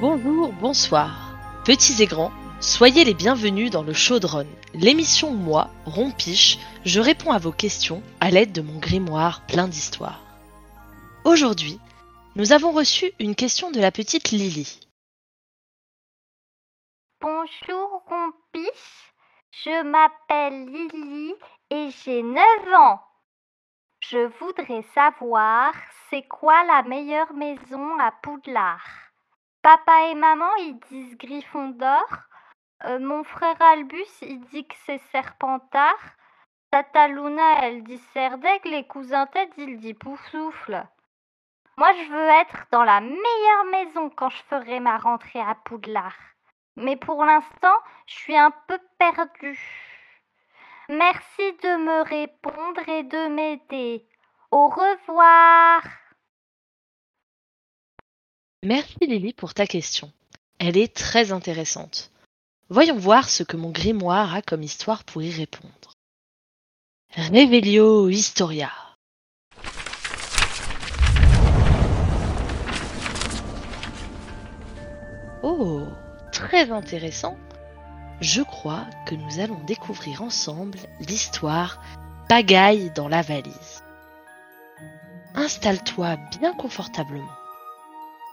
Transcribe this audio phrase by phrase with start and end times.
[0.00, 1.34] Bonjour, bonsoir.
[1.66, 7.38] Petits et grands, soyez les bienvenus dans le Chaudron, l'émission moi, Rompiche, je réponds à
[7.38, 10.22] vos questions à l'aide de mon grimoire plein d'histoires.
[11.26, 11.78] Aujourd'hui,
[12.34, 14.80] nous avons reçu une question de la petite Lily.
[17.20, 19.12] Bonjour Rompiche,
[19.50, 21.34] je m'appelle Lily
[21.68, 22.40] et j'ai 9
[22.74, 23.02] ans.
[24.00, 25.74] Je voudrais savoir
[26.08, 29.09] c'est quoi la meilleure maison à Poudlard?
[29.62, 32.06] Papa et maman ils disent Gryffondor.
[32.86, 36.00] Euh, mon frère Albus il dit que c'est Serpentard.
[36.70, 40.86] Tata Luna elle dit Serdaigle et cousin Ted il dit Poufsouffle.
[41.76, 46.16] Moi je veux être dans la meilleure maison quand je ferai ma rentrée à Poudlard.
[46.76, 49.60] Mais pour l'instant je suis un peu perdue.
[50.88, 54.06] Merci de me répondre et de m'aider.
[54.50, 55.82] Au revoir.
[58.62, 60.12] Merci Lily pour ta question.
[60.58, 62.10] Elle est très intéressante.
[62.68, 65.94] Voyons voir ce que mon grimoire a comme histoire pour y répondre.
[67.16, 68.70] Revelio Historia.
[75.42, 75.86] Oh,
[76.30, 77.38] très intéressant.
[78.20, 81.82] Je crois que nous allons découvrir ensemble l'histoire
[82.28, 83.82] Pagaille dans la valise.
[85.34, 87.39] Installe-toi bien confortablement.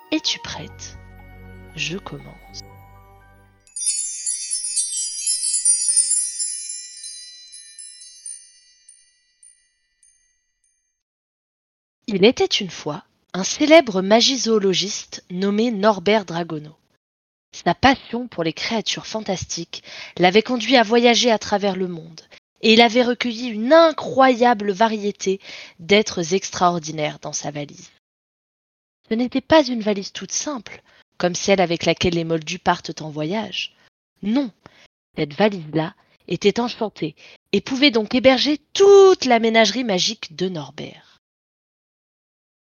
[0.10, 0.98] Es-tu prête?
[1.76, 2.62] Je commence.
[12.08, 16.78] Il était une fois un célèbre magizoologiste nommé Norbert Dragono.
[17.52, 19.84] Sa passion pour les créatures fantastiques
[20.16, 22.22] l'avait conduit à voyager à travers le monde,
[22.62, 25.42] et il avait recueilli une incroyable variété
[25.80, 27.90] d'êtres extraordinaires dans sa valise.
[29.10, 30.82] Ce n'était pas une valise toute simple,
[31.18, 33.76] comme celle avec laquelle les moldus partent en voyage.
[34.22, 34.52] Non,
[35.16, 35.96] cette valise-là
[36.28, 37.16] était enchantée
[37.52, 41.20] et pouvait donc héberger toute la ménagerie magique de Norbert.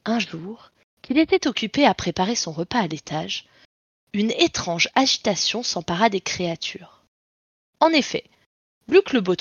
[0.04, 0.72] Un jour,
[1.02, 3.46] qu'il était occupé à préparer son repas à l'étage,
[4.12, 7.04] une étrange agitation s'empara des créatures.
[7.80, 8.24] En effet,
[8.88, 9.34] Luc le beau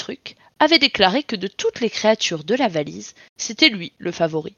[0.59, 4.55] avait déclaré que de toutes les créatures de la valise, c'était lui le favori.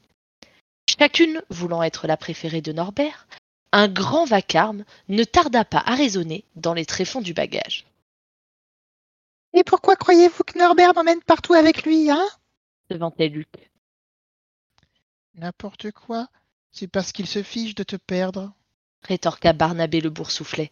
[1.00, 3.26] Chacune voulant être la préférée de Norbert,
[3.72, 7.86] un grand vacarme ne tarda pas à résonner dans les tréfonds du bagage.
[9.54, 12.28] Et pourquoi croyez-vous que Norbert m'emmène partout avec lui, hein?
[12.92, 13.72] Se vantait Luc.
[15.36, 16.28] N'importe quoi.
[16.74, 18.54] C'est parce qu'il se fiche de te perdre.
[19.04, 20.70] rétorqua Barnabé le boursouflet.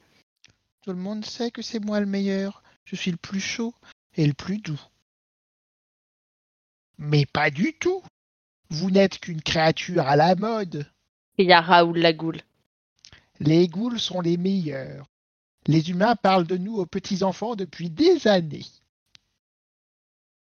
[0.82, 2.64] Tout le monde sait que c'est moi le meilleur.
[2.84, 3.74] Je suis le plus chaud
[4.16, 4.82] et le plus doux.
[6.98, 8.04] Mais pas du tout.
[8.70, 10.86] Vous n'êtes qu'une créature à la mode.
[11.38, 12.42] cria Raoul la goule.
[13.40, 15.06] Les ghouls sont les meilleurs.
[15.68, 18.66] Les humains parlent de nous aux petits-enfants depuis des années.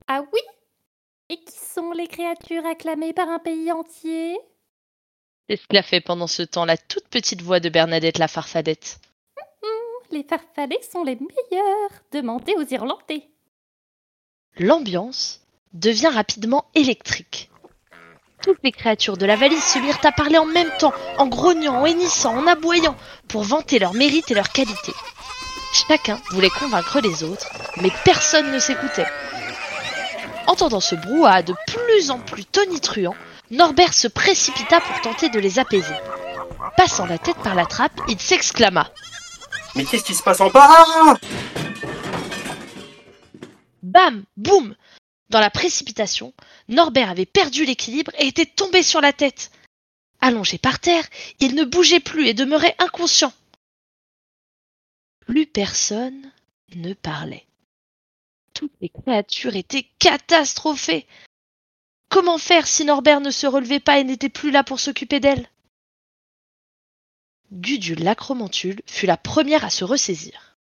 [0.07, 0.39] Ah oui?
[1.29, 4.37] Et qui sont les créatures acclamées par un pays entier?
[5.83, 8.99] Fait pendant ce temps la toute petite voix de Bernadette la farfadette.
[10.11, 13.29] Les farfadets sont les meilleurs Demandez aux Irlandais
[14.57, 15.41] L'ambiance
[15.73, 17.48] devient rapidement électrique.
[18.41, 21.81] Toutes les créatures de la valise se mirent à parler en même temps, en grognant,
[21.81, 22.95] en hennissant, en aboyant,
[23.27, 24.93] pour vanter leurs mérites et leurs qualités.
[25.73, 27.49] Chacun voulait convaincre les autres,
[27.81, 29.07] mais personne ne s'écoutait.
[30.47, 33.15] Entendant ce brouhaha de plus en plus tonitruant,
[33.51, 35.95] Norbert se précipita pour tenter de les apaiser.
[36.77, 38.89] Passant la tête par la trappe, il s'exclama.
[39.75, 40.85] Mais qu'est-ce qui se passe en bas?
[43.83, 44.75] Bam Boum
[45.29, 46.33] Dans la précipitation,
[46.67, 49.51] Norbert avait perdu l'équilibre et était tombé sur la tête.
[50.21, 51.07] Allongé par terre,
[51.39, 53.31] il ne bougeait plus et demeurait inconscient.
[55.19, 56.31] Plus personne
[56.75, 57.45] ne parlait.
[58.53, 61.07] Toutes les créatures étaient catastrophées.
[62.09, 65.47] Comment faire si Norbert ne se relevait pas et n'était plus là pour s'occuper d'elle
[67.51, 70.57] Gudule l'acromantule fut la première à se ressaisir.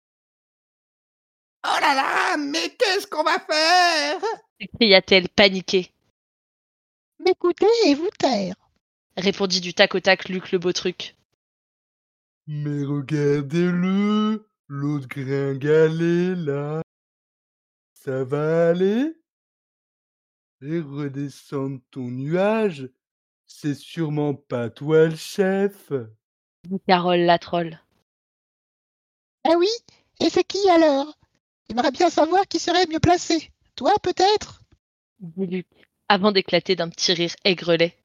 [1.65, 4.19] Oh là là, mais qu'est-ce qu'on va faire?
[4.59, 5.91] S'écria-t-elle paniquée.
[7.19, 8.55] M'écoutez et vous taire?
[9.15, 11.15] répondit du tac au tac Luc le beau truc.
[12.47, 16.81] Mais regardez-le, l'autre gringalet là.
[17.93, 19.19] Ça va aller?
[20.61, 22.89] Et redescendre ton nuage,
[23.45, 25.91] c'est sûrement pas toi le chef.
[26.63, 27.79] dit Carole la troll.
[29.43, 29.69] Ah oui?
[30.19, 31.17] Et c'est qui alors?
[31.67, 33.51] J'aimerais bien savoir qui serait mieux placé.
[33.77, 34.63] Toi peut-être?
[35.19, 35.67] Dit Luc,
[36.09, 37.95] avant d'éclater d'un petit rire aigrelet.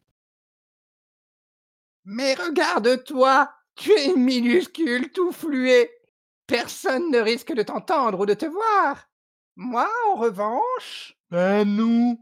[2.04, 5.90] Mais regarde-toi Tu es minuscule, tout fluet.
[6.46, 9.08] Personne ne risque de t'entendre ou de te voir.
[9.56, 11.16] Moi, en revanche.
[11.30, 12.18] Ah non,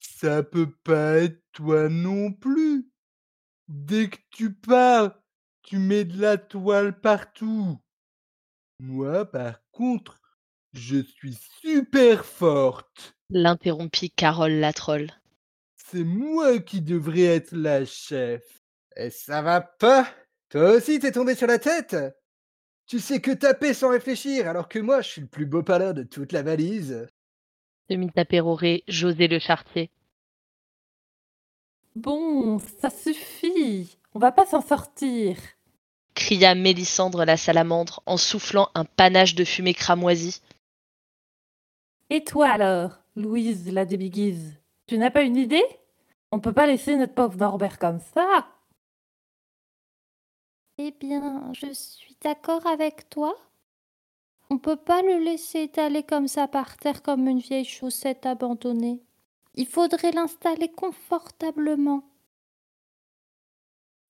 [0.00, 2.90] ça peut pas être toi non plus.
[3.68, 5.18] Dès que tu pars,
[5.62, 7.78] tu mets de la toile partout.
[8.78, 10.18] Moi, par contre,
[10.76, 13.14] je suis super forte.
[13.30, 15.10] L'interrompit Carole la troll.
[15.76, 18.42] C'est moi qui devrais être la chef.
[18.96, 20.08] Et ça va pas?
[20.48, 21.96] Toi aussi, t'es tombé sur la tête?
[22.86, 25.92] Tu sais que taper sans réfléchir, alors que moi, je suis le plus beau palin
[25.92, 27.08] de toute la valise.
[27.90, 29.90] Se mit à pérorer José le chartier.
[31.94, 33.98] Bon, ça suffit.
[34.12, 35.36] On va pas s'en sortir.
[36.14, 40.40] Cria Mélissandre la salamandre en soufflant un panache de fumée cramoisie.
[42.10, 45.64] Et toi alors, Louise la débiguise Tu n'as pas une idée?
[46.32, 48.46] On peut pas laisser notre pauvre Norbert comme ça.
[50.78, 53.34] Eh bien, je suis d'accord avec toi.
[54.50, 59.02] On peut pas le laisser étaler comme ça par terre comme une vieille chaussette abandonnée.
[59.54, 62.04] Il faudrait l'installer confortablement.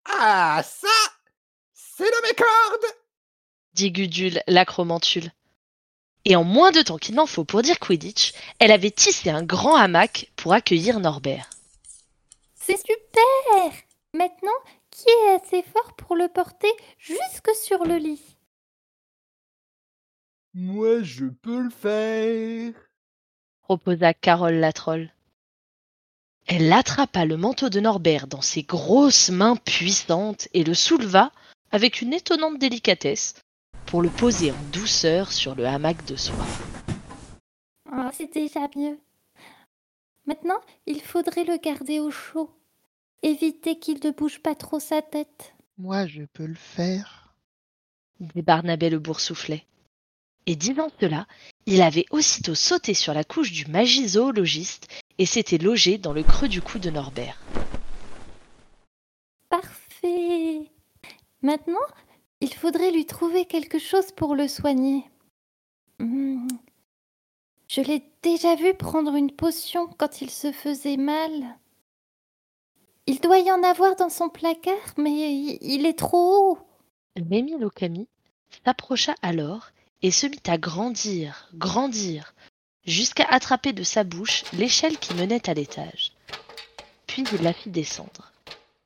[0.05, 0.89] Ah, ça
[1.73, 2.97] C'est dans mes cordes
[3.77, 5.31] dit Gudule l'acromantule.
[6.29, 9.45] Et en moins de temps qu'il n'en faut pour dire Quidditch, elle avait tissé un
[9.45, 11.49] grand hamac pour accueillir Norbert.
[12.57, 13.73] C'est super
[14.13, 14.59] Maintenant,
[14.91, 18.37] qui est assez fort pour le porter jusque sur le lit?
[20.53, 22.75] Moi, je peux le faire.
[23.63, 25.13] proposa Carole la troll.
[26.49, 31.31] Elle attrapa le manteau de Norbert dans ses grosses mains puissantes et le souleva
[31.71, 33.35] avec une étonnante délicatesse
[33.87, 36.47] pour le poser en douceur sur le hamac de soie.
[37.91, 38.99] Ah, c'est déjà mieux.
[40.27, 42.51] Maintenant, il faudrait le garder au chaud.
[43.23, 45.55] Éviter qu'il ne bouge pas trop sa tête.
[45.79, 47.35] Moi, je peux le faire.
[48.21, 49.65] dit Barnabé le boursouflet.
[50.47, 51.27] Et disant cela,
[51.67, 54.89] il avait aussitôt sauté sur la couche du magizoologiste
[55.19, 57.41] et s'était logé dans le creux du cou de Norbert.
[59.49, 60.71] Parfait.
[61.43, 61.79] Maintenant,
[62.41, 65.05] il faudrait lui trouver quelque chose pour le soigner.
[65.99, 66.47] Hmm.
[67.69, 71.59] Je l'ai déjà vu prendre une potion quand il se faisait mal.
[73.07, 76.59] Il doit y en avoir dans son placard, mais il est trop haut.
[77.29, 78.09] Mémie Lokami
[78.65, 79.71] s'approcha alors
[80.03, 82.35] et se mit à grandir, grandir,
[82.85, 86.13] jusqu'à attraper de sa bouche l'échelle qui menait à l'étage.
[87.07, 88.33] Puis il la fit descendre.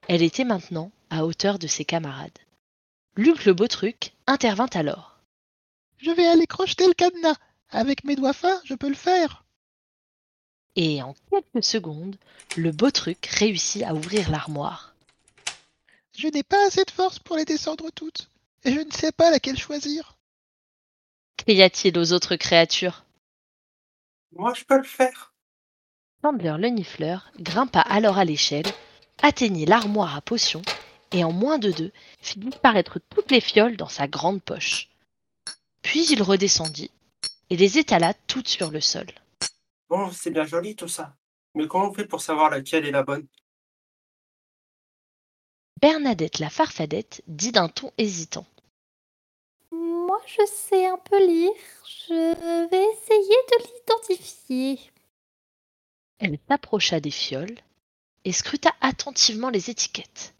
[0.08, 2.38] Elle était maintenant à hauteur de ses camarades.
[3.16, 5.18] Luc le beau truc intervint alors.
[5.98, 7.36] Je vais aller crocheter le cadenas.
[7.72, 9.44] Avec mes doigts fins, je peux le faire.
[10.74, 12.16] Et en quelques secondes,
[12.56, 14.94] le beau truc réussit à ouvrir l'armoire.
[16.16, 18.28] Je n'ai pas assez de force pour les descendre toutes.
[18.64, 20.16] Et je ne sais pas laquelle choisir.
[21.36, 23.04] Cria-t-il aux autres créatures.
[24.32, 25.32] Moi, je peux le faire.
[26.22, 28.66] Chandler le nifleur grimpa alors à l'échelle,
[29.22, 30.62] atteignit l'armoire à potions
[31.12, 34.88] et en moins de deux fit disparaître toutes les fioles dans sa grande poche.
[35.82, 36.90] Puis il redescendit
[37.50, 39.06] et les étala toutes sur le sol.
[39.88, 41.16] Bon, c'est bien joli tout ça.
[41.54, 43.26] Mais comment on fait pour savoir laquelle est la bonne?
[45.80, 48.46] Bernadette la farfadette dit d'un ton hésitant.
[49.72, 51.52] Moi, je sais un peu lire.
[51.86, 54.90] Je vais essayer de l'identifier.
[56.18, 57.58] Elle s'approcha des fioles
[58.24, 60.34] et scruta attentivement les étiquettes.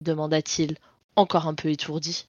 [0.00, 0.78] demanda-t-il,
[1.16, 2.26] encore un peu étourdi.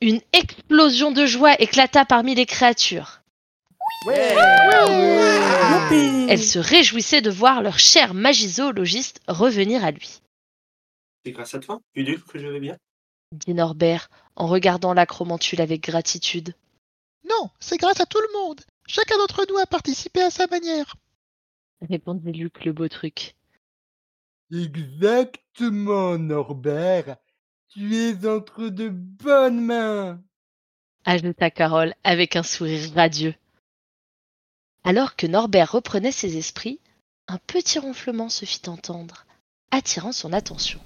[0.00, 3.22] Une explosion de joie éclata parmi les créatures.
[6.28, 10.20] Elles se réjouissaient de voir leur cher magizoologiste revenir à lui,
[11.24, 12.76] C'est grâce à toi, Udul, que je vais bien?
[13.32, 16.54] Dit Norbert en regardant l'acromantule avec gratitude.
[17.28, 18.60] Non, c'est grâce à tout le monde.
[18.86, 20.94] Chacun d'entre nous a participé à sa manière.
[21.80, 23.34] répondit Luc le beau truc.
[24.52, 27.16] Exactement, Norbert.
[27.68, 30.22] Tu es entre de bonnes mains.
[31.04, 33.34] ajouta Carole avec un sourire radieux.
[34.86, 36.78] Alors que Norbert reprenait ses esprits,
[37.26, 39.26] un petit ronflement se fit entendre,
[39.72, 40.80] attirant son attention.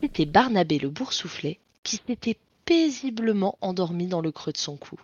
[0.00, 4.94] C'était Barnabé le boursouflé qui s'était paisiblement endormi dans le creux de son cou.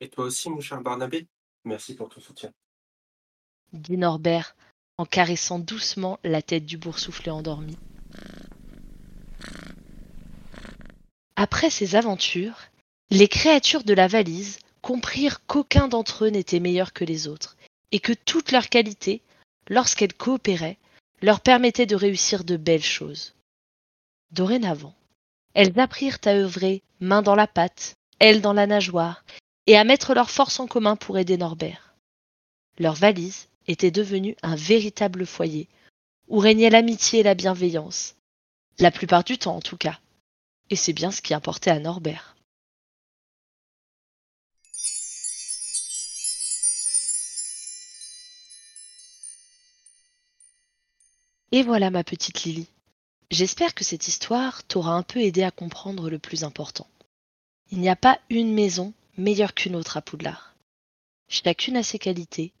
[0.00, 1.28] Et toi aussi, mon cher Barnabé
[1.64, 2.50] Merci pour ton soutien.
[3.72, 4.56] dit Norbert
[4.98, 7.78] en caressant doucement la tête du boursouflé endormi.
[11.36, 12.58] Après ces aventures,
[13.10, 17.56] les créatures de la valise comprirent qu'aucun d'entre eux n'était meilleur que les autres,
[17.92, 19.22] et que toutes leurs qualités,
[19.68, 20.78] lorsqu'elles coopéraient,
[21.22, 23.34] leur permettaient de réussir de belles choses.
[24.32, 24.94] Dorénavant,
[25.54, 29.24] elles apprirent à œuvrer main dans la pâte, ailes dans la nageoire,
[29.66, 31.94] et à mettre leurs forces en commun pour aider Norbert.
[32.78, 35.68] Leur valise était devenue un véritable foyer,
[36.28, 38.16] où régnait l'amitié et la bienveillance,
[38.78, 39.98] la plupart du temps en tout cas,
[40.70, 42.33] et c'est bien ce qui importait à Norbert.
[51.52, 52.66] Et voilà ma petite Lily.
[53.30, 56.86] J'espère que cette histoire t'aura un peu aidé à comprendre le plus important.
[57.70, 60.54] Il n'y a pas une maison meilleure qu'une autre à Poudlard.
[61.28, 62.52] Chacune a ses qualités,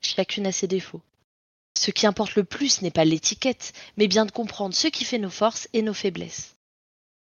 [0.00, 1.02] chacune a ses défauts.
[1.78, 5.18] Ce qui importe le plus n'est pas l'étiquette, mais bien de comprendre ce qui fait
[5.18, 6.54] nos forces et nos faiblesses.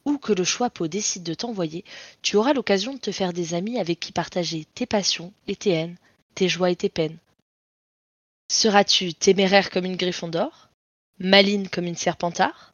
[0.05, 1.85] Où que le choix pot décide de t'envoyer,
[2.23, 5.71] tu auras l'occasion de te faire des amis avec qui partager tes passions et tes
[5.71, 5.99] haines,
[6.35, 7.19] tes joies et tes peines.
[8.49, 10.70] Seras-tu téméraire comme une griffon d'or,
[11.21, 12.73] maline comme une serpentard,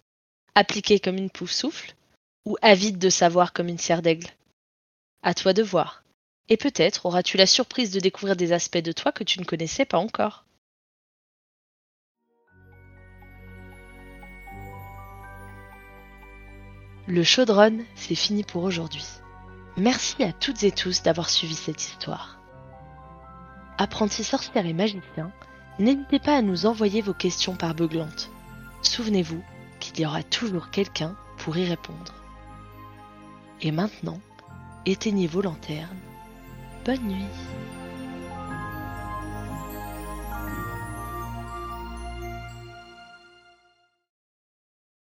[0.54, 1.94] appliquée comme une pouf souffle,
[2.44, 4.28] ou avide de savoir comme une serre d'aigle
[5.22, 6.04] À toi de voir.
[6.48, 9.84] Et peut-être auras-tu la surprise de découvrir des aspects de toi que tu ne connaissais
[9.84, 10.44] pas encore.
[17.08, 19.04] Le chaudron, c'est fini pour aujourd'hui.
[19.76, 22.40] Merci à toutes et tous d'avoir suivi cette histoire.
[23.78, 25.32] Apprentis sorcières et magiciens,
[25.78, 28.30] n'hésitez pas à nous envoyer vos questions par beuglante.
[28.86, 29.42] Souvenez-vous
[29.80, 32.14] qu'il y aura toujours quelqu'un pour y répondre.
[33.60, 34.20] Et maintenant,
[34.86, 35.98] éteignez vos lanternes.
[36.84, 37.24] Bonne nuit.